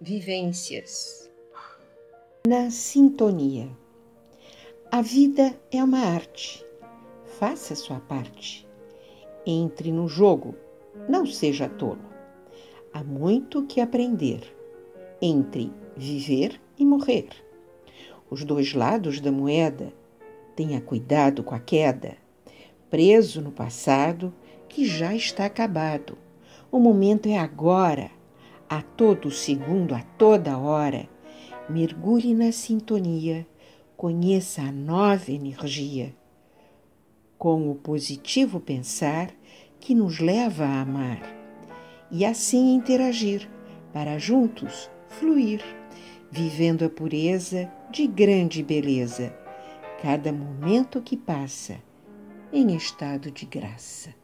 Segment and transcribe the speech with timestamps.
[0.00, 1.30] vivências.
[2.46, 3.68] Na sintonia.
[4.90, 6.64] A vida é uma arte.
[7.38, 8.66] Faça sua parte.
[9.44, 10.54] Entre no jogo,
[11.06, 12.00] não seja tolo.
[12.94, 14.56] Há muito que aprender
[15.20, 17.28] entre viver e morrer.
[18.30, 19.92] Os dois lados da moeda.
[20.56, 22.16] Tenha cuidado com a queda.
[22.88, 24.32] Preso no passado
[24.66, 26.16] que já está acabado.
[26.72, 28.10] O momento é agora
[28.70, 31.08] a todo segundo, a toda hora.
[31.68, 33.44] Mergulhe na sintonia,
[33.96, 36.14] conheça a nova energia.
[37.36, 39.32] Com o positivo pensar
[39.80, 41.20] que nos leva a amar
[42.12, 43.50] e assim interagir
[43.92, 45.64] para juntos fluir,
[46.30, 49.36] vivendo a pureza de grande beleza,
[50.00, 51.82] cada momento que passa
[52.52, 54.19] em estado de graça.